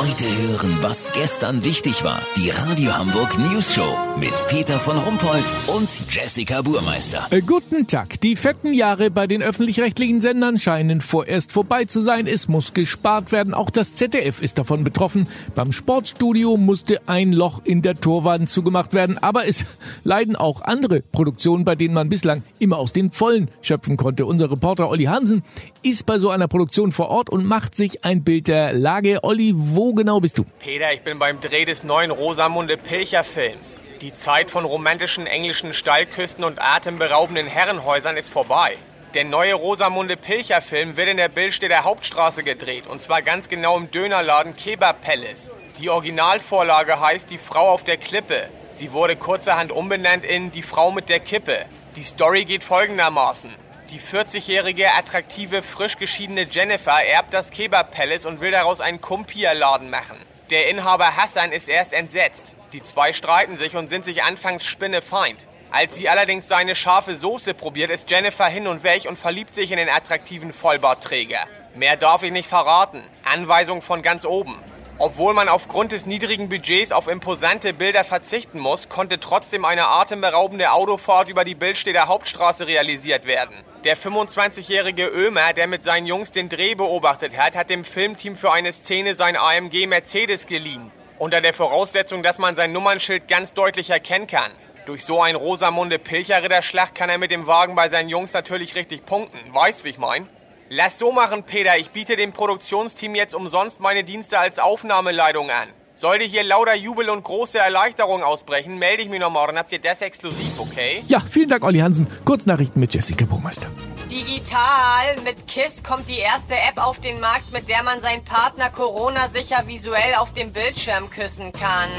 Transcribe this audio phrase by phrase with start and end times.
[0.00, 2.22] Heute hören, was gestern wichtig war.
[2.34, 7.26] Die Radio Hamburg News Show mit Peter von Rumpold und Jessica Burmeister.
[7.28, 8.18] Äh, guten Tag.
[8.22, 12.26] Die fetten Jahre bei den öffentlich-rechtlichen Sendern scheinen vorerst vorbei zu sein.
[12.26, 13.52] Es muss gespart werden.
[13.52, 15.28] Auch das ZDF ist davon betroffen.
[15.54, 19.18] Beim Sportstudio musste ein Loch in der Torwand zugemacht werden.
[19.18, 19.66] Aber es
[20.02, 24.24] leiden auch andere Produktionen, bei denen man bislang immer aus den Vollen schöpfen konnte.
[24.24, 25.42] Unser Reporter Olli Hansen
[25.82, 29.24] ist bei so einer Produktion vor Ort und macht sich ein Bild der Lage.
[29.24, 30.44] Olli, wo genau bist du?
[30.58, 33.82] Peter, ich bin beim Dreh des neuen Rosamunde Pilcher Films.
[34.00, 38.76] Die Zeit von romantischen englischen Stallküsten und atemberaubenden Herrenhäusern ist vorbei.
[39.14, 43.76] Der neue Rosamunde Pilcher Film wird in der Billstädter Hauptstraße gedreht und zwar ganz genau
[43.76, 45.50] im Dönerladen Kebab Palace.
[45.80, 48.48] Die Originalvorlage heißt Die Frau auf der Klippe.
[48.70, 51.64] Sie wurde kurzerhand umbenannt in Die Frau mit der Kippe.
[51.96, 53.50] Die Story geht folgendermaßen.
[53.90, 59.90] Die 40-jährige, attraktive, frisch geschiedene Jennifer erbt das Kebab Palace und will daraus einen Kumpia-Laden
[59.90, 60.24] machen.
[60.50, 62.54] Der Inhaber Hassan ist erst entsetzt.
[62.72, 65.48] Die zwei streiten sich und sind sich anfangs spinnefeind.
[65.72, 69.72] Als sie allerdings seine scharfe Soße probiert, ist Jennifer hin und weg und verliebt sich
[69.72, 71.40] in den attraktiven Vollbartträger.
[71.74, 73.02] Mehr darf ich nicht verraten.
[73.24, 74.56] Anweisung von ganz oben.
[75.02, 80.72] Obwohl man aufgrund des niedrigen Budgets auf imposante Bilder verzichten muss, konnte trotzdem eine atemberaubende
[80.72, 83.64] Autofahrt über die Bildstädter Hauptstraße realisiert werden.
[83.84, 88.52] Der 25-jährige Ömer, der mit seinen Jungs den Dreh beobachtet hat, hat dem Filmteam für
[88.52, 90.90] eine Szene sein AMG Mercedes geliehen.
[91.18, 94.52] Unter der Voraussetzung, dass man sein Nummernschild ganz deutlich erkennen kann.
[94.84, 99.06] Durch so ein Rosamunde Pilcher-Ritterschlacht kann er mit dem Wagen bei seinen Jungs natürlich richtig
[99.06, 99.38] punkten.
[99.54, 100.28] Weißt, wie ich mein?
[100.72, 101.76] Lass so machen, Peter.
[101.78, 105.68] Ich biete dem Produktionsteam jetzt umsonst meine Dienste als Aufnahmeleitung an.
[105.96, 109.58] Sollte hier lauter Jubel und große Erleichterung ausbrechen, melde ich mich noch morgen.
[109.58, 111.02] Habt ihr das exklusiv, okay?
[111.08, 112.06] Ja, vielen Dank, Olli Hansen.
[112.24, 113.66] Kurznachrichten mit Jessica Burmeister.
[114.08, 115.16] Digital.
[115.24, 119.66] Mit KISS kommt die erste App auf den Markt, mit der man seinen Partner Corona-sicher
[119.66, 121.90] visuell auf dem Bildschirm küssen kann.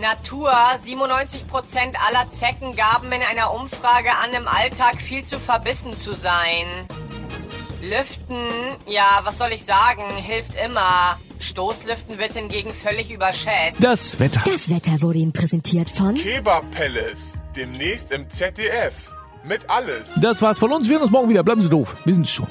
[0.00, 0.50] Natur.
[0.50, 6.88] 97% aller Zecken gaben in einer Umfrage an, im Alltag viel zu verbissen zu sein.
[7.82, 8.48] Lüften,
[8.86, 11.18] ja, was soll ich sagen, hilft immer.
[11.40, 13.76] Stoßlüften wird hingegen völlig überschätzt.
[13.80, 14.42] Das Wetter.
[14.44, 17.38] Das Wetter wurde Ihnen präsentiert von Kebab Palace.
[17.54, 19.08] Demnächst im ZDF.
[19.44, 20.14] Mit alles.
[20.20, 20.88] Das war's von uns.
[20.88, 21.44] Wir sehen uns morgen wieder.
[21.44, 21.96] Bleiben Sie doof.
[22.04, 22.48] Wir sind's schon.